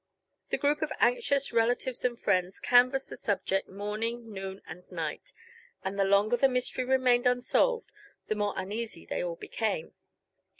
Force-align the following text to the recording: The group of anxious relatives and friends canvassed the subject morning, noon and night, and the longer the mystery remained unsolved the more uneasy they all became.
The 0.49 0.57
group 0.57 0.81
of 0.81 0.91
anxious 0.99 1.53
relatives 1.53 2.03
and 2.03 2.19
friends 2.19 2.59
canvassed 2.59 3.11
the 3.11 3.15
subject 3.15 3.69
morning, 3.69 4.33
noon 4.33 4.63
and 4.65 4.83
night, 4.91 5.31
and 5.83 5.99
the 5.99 6.03
longer 6.03 6.35
the 6.37 6.49
mystery 6.49 6.83
remained 6.85 7.27
unsolved 7.27 7.91
the 8.25 8.33
more 8.33 8.55
uneasy 8.57 9.05
they 9.05 9.23
all 9.23 9.35
became. 9.35 9.93